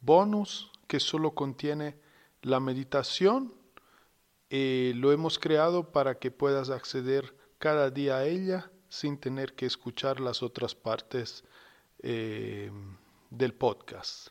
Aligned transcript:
bonus 0.00 0.70
que 0.86 1.00
solo 1.00 1.34
contiene 1.34 1.98
la 2.42 2.60
meditación 2.60 3.54
y 4.48 4.92
lo 4.94 5.12
hemos 5.12 5.38
creado 5.38 5.92
para 5.92 6.18
que 6.18 6.30
puedas 6.30 6.70
acceder 6.70 7.36
cada 7.58 7.90
día 7.90 8.16
a 8.16 8.24
ella 8.24 8.70
sin 8.88 9.18
tener 9.18 9.54
que 9.54 9.66
escuchar 9.66 10.18
las 10.18 10.42
otras 10.42 10.74
partes 10.74 11.44
eh, 12.02 12.70
del 13.30 13.54
podcast. 13.54 14.28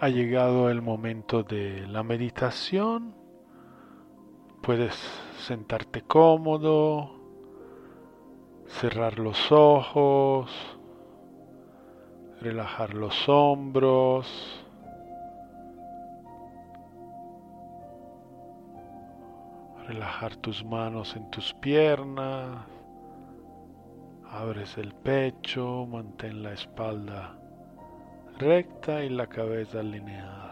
Ha 0.00 0.10
llegado 0.10 0.70
el 0.70 0.80
momento 0.80 1.42
de 1.42 1.84
la 1.88 2.04
meditación. 2.04 3.16
Puedes 4.62 4.94
sentarte 5.40 6.02
cómodo, 6.02 7.16
cerrar 8.68 9.18
los 9.18 9.50
ojos, 9.50 10.52
relajar 12.40 12.94
los 12.94 13.28
hombros. 13.28 14.64
Relajar 19.88 20.36
tus 20.36 20.64
manos 20.64 21.16
en 21.16 21.28
tus 21.28 21.52
piernas. 21.54 22.56
Abres 24.30 24.78
el 24.78 24.94
pecho, 24.94 25.88
mantén 25.90 26.44
la 26.44 26.52
espalda 26.52 27.38
recta 28.38 29.04
y 29.04 29.08
la 29.08 29.26
cabeza 29.26 29.80
alineada. 29.80 30.46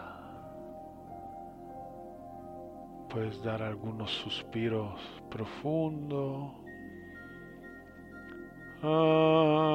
Puedes 3.08 3.40
dar 3.42 3.62
algunos 3.62 4.10
suspiros 4.10 5.00
profundos. 5.30 6.50
Ah, 8.82 9.70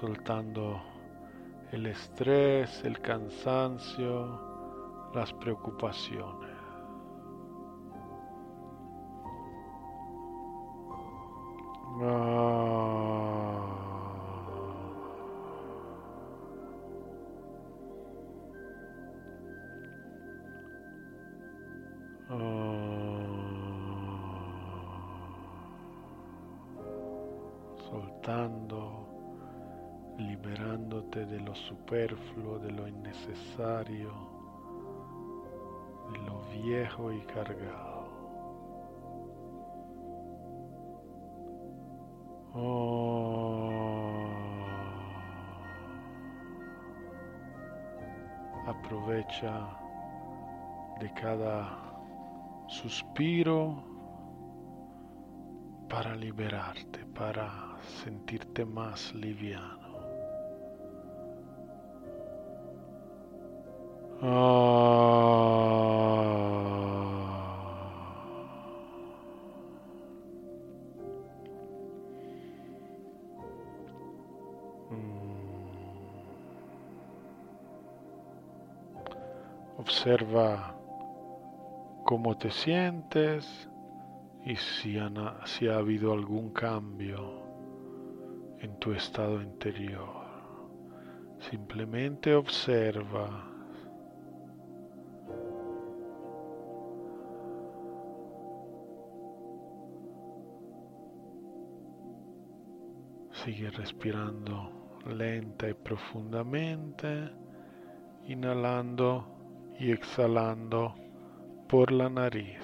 soltando 0.00 0.82
el 1.70 1.86
estrés, 1.86 2.82
el 2.84 3.00
cansancio, 3.00 4.40
las 5.14 5.32
preocupaciones. 5.34 6.50
Ah. 12.02 12.51
Superfluo, 32.22 32.58
de 32.58 32.70
lo 32.70 32.88
innecesario, 32.88 34.12
de 36.12 36.18
lo 36.18 36.40
viejo 36.62 37.12
y 37.12 37.20
cargado. 37.22 38.02
Oh. 42.54 43.12
Aprovecha 48.66 49.76
de 51.00 51.12
cada 51.14 51.94
suspiro 52.68 53.82
para 55.88 56.14
liberarte, 56.14 57.04
para 57.06 57.76
sentirte 57.82 58.64
más 58.64 59.12
liviano. 59.14 59.81
Observa 79.76 80.76
cómo 82.04 82.38
te 82.38 82.52
sientes 82.52 83.68
y 84.44 84.54
si 84.54 84.98
ha, 84.98 85.10
si 85.46 85.66
ha 85.66 85.78
habido 85.78 86.12
algún 86.12 86.52
cambio 86.52 87.42
en 88.60 88.78
tu 88.78 88.92
estado 88.92 89.42
interior. 89.42 90.22
Simplemente 91.50 92.36
observa. 92.36 93.51
Sigue 103.44 103.72
respirando 103.72 105.00
lenta 105.04 105.68
y 105.68 105.74
profundamente, 105.74 107.28
inhalando 108.28 109.72
y 109.80 109.90
exhalando 109.90 110.94
por 111.68 111.90
la 111.90 112.08
nariz. 112.08 112.62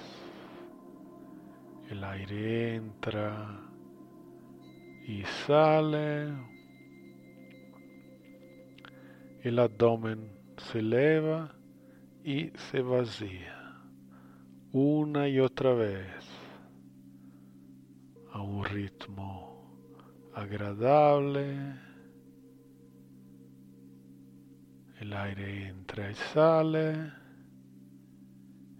El 1.89 2.01
aire 2.01 2.75
entra 2.75 3.59
y 5.05 5.21
sale. 5.45 6.29
El 9.41 9.59
abdomen 9.59 10.31
se 10.55 10.79
eleva 10.79 11.55
y 12.23 12.51
se 12.71 12.81
vacía. 12.81 13.83
una 14.71 15.27
y 15.27 15.41
otra 15.41 15.73
vez 15.73 16.23
a 18.31 18.41
un 18.41 18.63
ritmo 18.63 19.48
agradable. 20.39 21.75
El 24.99 25.13
aire 25.13 25.67
entra 25.67 26.11
y 26.11 26.15
sale, 26.15 27.13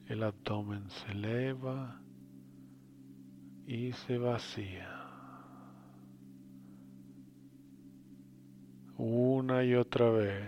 el 0.07 0.23
abdomen 0.23 0.89
se 0.89 1.11
eleva 1.11 2.01
y 3.65 3.91
se 3.93 4.17
vacía. 4.17 4.95
Una 8.97 9.63
y 9.63 9.75
otra 9.75 10.09
vez. 10.09 10.43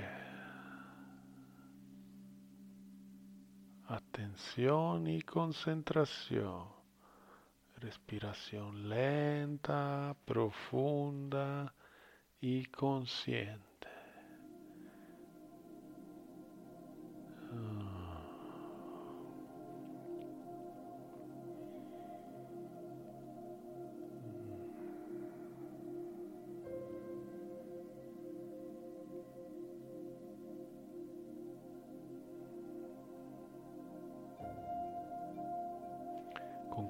Atención 3.87 5.07
y 5.07 5.21
concentración. 5.21 6.80
Respiración 7.81 8.89
lenta, 8.89 10.15
profunda 10.25 11.73
y 12.39 12.65
consciente. 12.65 13.70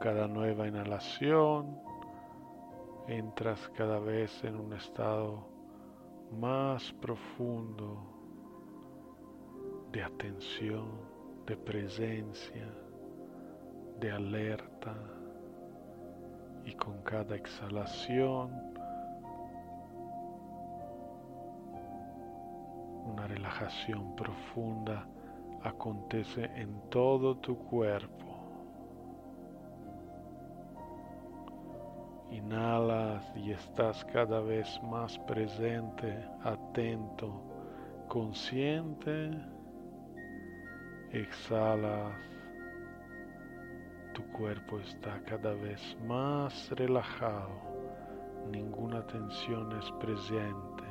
Cada 0.01 0.27
nueva 0.27 0.68
inhalación 0.68 1.80
entras 3.07 3.69
cada 3.77 4.00
vez 4.00 4.44
en 4.44 4.56
un 4.56 4.74
estado 4.74 5.48
más 6.39 6.92
profundo 6.94 8.01
de 9.92 10.03
atención, 10.03 10.89
de 11.45 11.56
presencia, 11.56 12.68
de 14.00 14.12
alerta 14.12 14.95
y 16.65 16.74
con 16.74 17.03
cada 17.03 17.36
exhalación 17.36 18.50
una 23.06 23.27
relajación 23.27 24.15
profunda 24.15 25.07
acontece 25.62 26.45
en 26.56 26.89
todo 26.89 27.38
tu 27.38 27.56
cuerpo. 27.56 28.30
Inhalas 32.31 33.25
y 33.35 33.51
estás 33.51 34.05
cada 34.05 34.39
vez 34.39 34.81
más 34.83 35.19
presente, 35.19 36.17
atento, 36.43 37.43
consciente. 38.07 39.31
Exhalas. 41.11 42.15
Tu 44.13 44.23
cuerpo 44.31 44.79
está 44.79 45.21
cada 45.25 45.53
vez 45.55 45.81
más 46.07 46.69
relajado. 46.71 47.49
Ninguna 48.49 49.05
tensión 49.07 49.77
es 49.77 49.91
presente. 49.99 50.85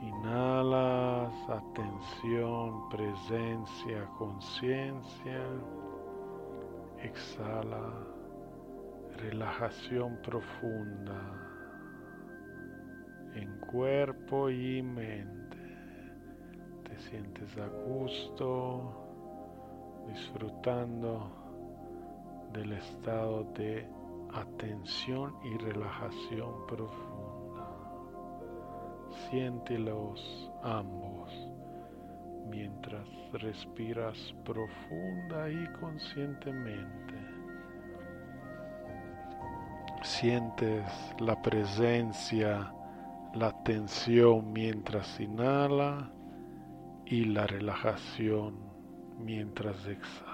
Inhalas, 0.00 1.34
atención, 1.50 2.88
presencia, 2.88 4.06
conciencia 4.16 5.42
exhala, 7.04 7.92
relajación 9.18 10.18
profunda 10.22 11.20
en 13.34 13.58
cuerpo 13.60 14.50
y 14.50 14.82
mente. 14.82 15.58
Te 16.84 16.98
sientes 16.98 17.56
a 17.58 17.66
gusto, 17.66 18.92
disfrutando 20.08 21.30
del 22.52 22.72
estado 22.72 23.44
de 23.54 23.86
atención 24.32 25.34
y 25.44 25.56
relajación 25.58 26.66
profunda. 26.66 27.68
Siéntelos 29.30 30.50
ambos 30.62 31.13
mientras 32.54 33.06
respiras 33.32 34.34
profunda 34.44 35.50
y 35.50 35.66
conscientemente. 35.80 37.14
Sientes 40.02 40.84
la 41.18 41.40
presencia, 41.42 42.72
la 43.34 43.52
tensión 43.64 44.52
mientras 44.52 45.18
inhala 45.18 46.10
y 47.06 47.24
la 47.24 47.46
relajación 47.46 48.56
mientras 49.18 49.86
exhala. 49.86 50.33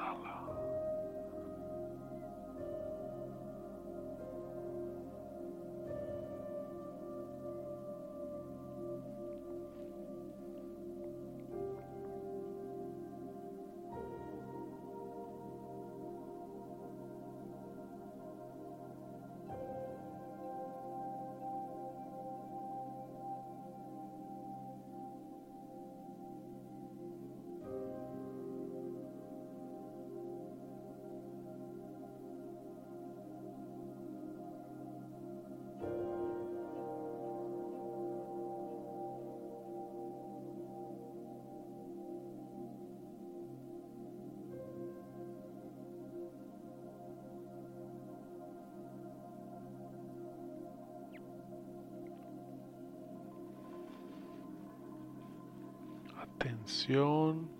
Atención 56.40 57.50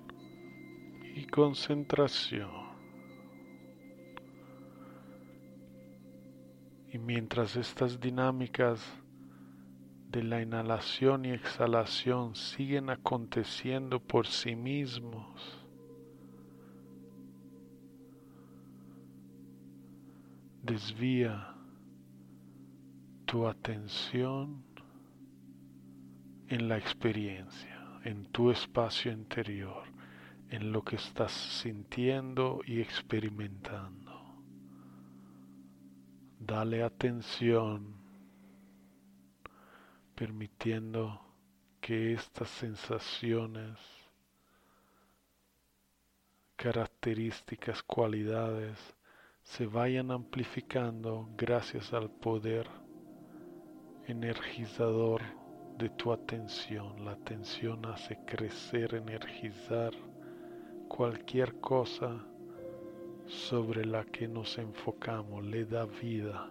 y 1.15 1.27
concentración. 1.27 2.51
Y 6.91 6.99
mientras 6.99 7.57
estas 7.57 8.01
dinámicas 8.01 8.81
de 10.09 10.25
la 10.25 10.41
inhalación 10.41 11.27
y 11.27 11.31
exhalación 11.31 12.35
siguen 12.35 12.89
aconteciendo 12.89 14.01
por 14.01 14.27
sí 14.27 14.57
mismos, 14.57 15.59
desvía 20.63 21.55
tu 23.27 23.47
atención 23.47 24.65
en 26.49 26.69
la 26.69 26.79
experiencia 26.79 27.70
en 28.05 28.27
tu 28.27 28.51
espacio 28.51 29.13
interior, 29.13 29.85
en 30.49 30.73
lo 30.73 30.83
que 30.83 30.97
estás 30.97 31.33
sintiendo 31.33 32.61
y 32.65 32.81
experimentando. 32.81 34.11
Dale 36.39 36.83
atención, 36.83 37.95
permitiendo 40.15 41.21
que 41.81 42.13
estas 42.13 42.49
sensaciones, 42.49 43.79
características, 46.57 47.83
cualidades 47.83 48.79
se 49.43 49.67
vayan 49.67 50.11
amplificando 50.11 51.29
gracias 51.37 51.93
al 51.93 52.11
poder 52.11 52.69
energizador 54.07 55.40
de 55.81 55.89
tu 55.89 56.13
atención. 56.13 57.05
La 57.07 57.13
atención 57.13 57.87
hace 57.87 58.19
crecer, 58.27 58.95
energizar 58.95 59.93
cualquier 60.89 61.59
cosa 61.59 62.23
sobre 63.27 63.87
la 63.87 64.05
que 64.05 64.29
nos 64.29 64.59
enfocamos, 64.59 65.43
le 65.43 65.65
da 65.65 65.87
vida. 65.87 66.51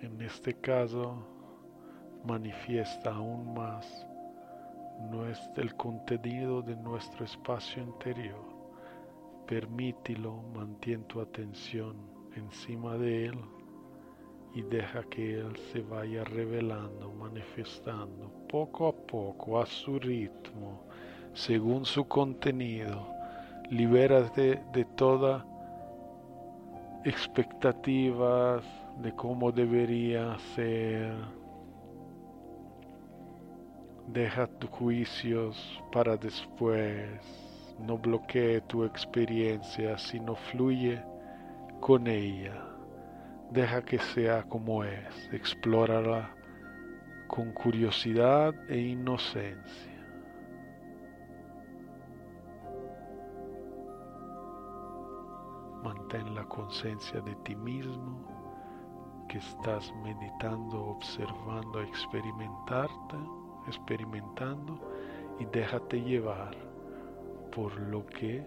En 0.00 0.22
este 0.22 0.54
caso, 0.54 1.26
manifiesta 2.24 3.10
aún 3.10 3.52
más 3.54 4.06
el 5.56 5.74
contenido 5.74 6.62
de 6.62 6.76
nuestro 6.76 7.24
espacio 7.24 7.82
interior. 7.82 8.44
Permítelo, 9.44 10.42
mantén 10.54 11.02
tu 11.04 11.20
atención 11.20 11.96
encima 12.36 12.96
de 12.96 13.26
él 13.26 13.57
y 14.54 14.62
deja 14.62 15.02
que 15.04 15.40
él 15.40 15.56
se 15.72 15.80
vaya 15.80 16.24
revelando, 16.24 17.12
manifestando 17.12 18.30
poco 18.48 18.88
a 18.88 18.92
poco 18.92 19.60
a 19.60 19.66
su 19.66 19.98
ritmo, 19.98 20.84
según 21.34 21.84
su 21.84 22.06
contenido. 22.06 23.06
Libérate 23.70 24.62
de 24.72 24.84
toda 24.96 25.44
expectativas 27.04 28.64
de 29.02 29.14
cómo 29.14 29.52
debería 29.52 30.36
ser 30.54 31.12
Deja 34.08 34.46
tus 34.46 34.70
juicios 34.70 35.82
para 35.92 36.16
después. 36.16 37.10
No 37.78 37.98
bloquee 37.98 38.62
tu 38.62 38.84
experiencia, 38.84 39.98
sino 39.98 40.34
fluye 40.34 41.02
con 41.80 42.06
ella. 42.06 42.77
Deja 43.50 43.82
que 43.82 43.98
sea 43.98 44.42
como 44.44 44.84
es. 44.84 45.32
Explórala 45.32 46.30
con 47.26 47.52
curiosidad 47.52 48.54
e 48.68 48.78
inocencia. 48.78 49.94
Mantén 55.82 56.34
la 56.34 56.44
conciencia 56.44 57.20
de 57.20 57.34
ti 57.44 57.54
mismo 57.54 58.26
que 59.28 59.38
estás 59.38 59.92
meditando, 60.02 60.96
observando, 60.96 61.80
experimentarte 61.82 63.16
experimentando 63.68 64.78
y 65.38 65.44
déjate 65.46 66.00
llevar 66.00 66.56
por 67.54 67.78
lo 67.78 68.04
que 68.06 68.44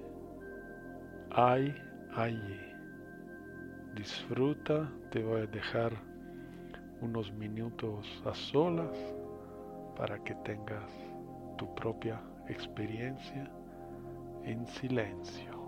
hay 1.32 1.74
allí. 2.16 2.71
Disfruta, 3.96 4.90
te 5.12 5.22
voy 5.22 5.42
a 5.42 5.48
dejar 5.48 5.92
unos 7.02 7.32
minutos 7.34 8.08
a 8.26 8.34
solas 8.34 8.98
para 9.98 10.24
que 10.24 10.34
tengas 10.46 10.90
tu 11.58 11.74
propia 11.76 12.22
experiencia 12.48 13.52
en 14.44 14.66
silencio. 14.66 15.61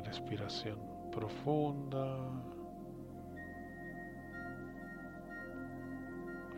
Respiración 0.00 0.78
profunda. 1.10 2.18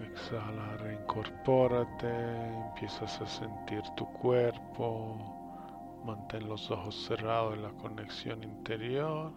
Exhala, 0.03 0.77
reincorpórate, 0.79 2.13
empiezas 2.69 3.21
a 3.21 3.27
sentir 3.27 3.83
tu 3.97 4.05
cuerpo, 4.13 5.17
mantén 6.05 6.49
los 6.49 6.71
ojos 6.71 6.95
cerrados 7.07 7.55
en 7.55 7.63
la 7.63 7.73
conexión 7.73 8.43
interior, 8.43 9.33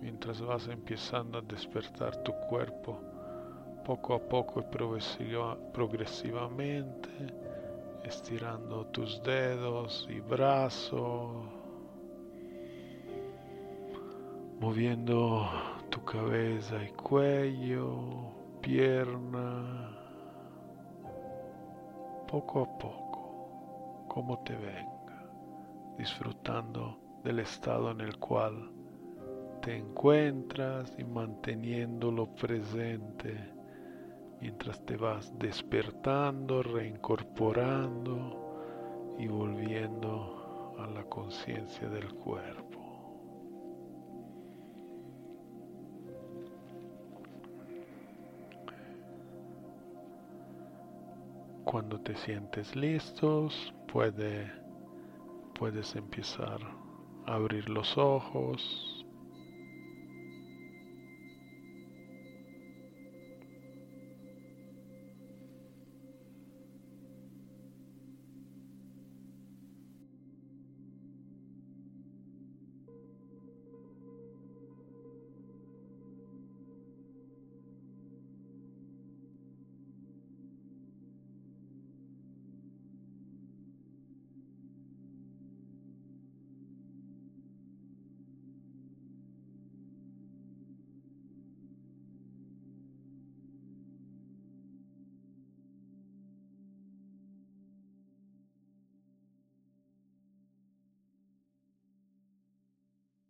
mientras 0.00 0.40
vas 0.40 0.68
empezando 0.68 1.38
a 1.38 1.42
despertar 1.42 2.16
tu 2.22 2.32
cuerpo 2.48 3.00
poco 3.84 4.14
a 4.14 4.18
poco 4.18 4.60
y 4.60 4.64
progresivamente, 5.72 7.08
estirando 8.04 8.84
tus 8.86 9.22
dedos 9.22 10.06
y 10.10 10.20
brazos, 10.20 11.57
moviendo 14.60 15.48
tu 15.88 16.04
cabeza 16.04 16.82
y 16.82 16.88
cuello 16.88 18.34
pierna, 18.60 19.96
poco 22.26 22.62
a 22.62 22.78
poco, 22.78 24.04
como 24.08 24.42
te 24.42 24.56
venga, 24.56 25.30
disfrutando 25.96 26.98
del 27.22 27.38
estado 27.38 27.92
en 27.92 28.00
el 28.00 28.18
cual 28.18 28.72
te 29.62 29.76
encuentras 29.76 30.92
y 30.98 31.04
manteniéndolo 31.04 32.34
presente 32.34 33.54
mientras 34.40 34.84
te 34.84 34.96
vas 34.96 35.38
despertando, 35.38 36.62
reincorporando 36.62 39.14
y 39.18 39.28
volviendo 39.28 40.74
a 40.78 40.86
la 40.86 41.04
conciencia 41.04 41.88
del 41.88 42.14
cuerpo. 42.14 42.77
Cuando 51.70 51.98
te 51.98 52.16
sientes 52.16 52.74
listos, 52.74 53.74
puede, 53.92 54.50
puedes 55.54 55.96
empezar 55.96 56.58
a 57.26 57.34
abrir 57.34 57.68
los 57.68 57.98
ojos, 57.98 58.97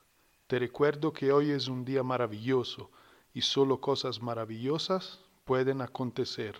Te 0.47 0.59
recuerdo 0.59 1.13
que 1.13 1.31
hoy 1.31 1.51
es 1.51 1.67
un 1.67 1.85
día 1.85 2.03
maravilloso 2.03 2.91
y 3.33 3.41
solo 3.41 3.81
cosas 3.81 4.21
maravillosas 4.21 5.19
pueden 5.45 5.81
acontecer. 5.81 6.55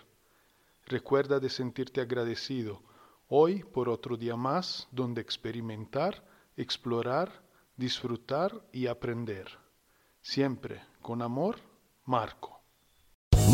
Recuerda 0.86 1.40
de 1.40 1.48
sentirte 1.48 2.00
agradecido 2.00 2.82
hoy 3.28 3.62
por 3.62 3.88
otro 3.88 4.16
día 4.16 4.36
más 4.36 4.88
donde 4.90 5.20
experimentar, 5.20 6.24
explorar, 6.56 7.42
disfrutar 7.76 8.66
y 8.72 8.86
aprender. 8.86 9.46
Siempre 10.20 10.82
con 11.00 11.22
amor 11.22 11.58
Marco. 12.06 12.53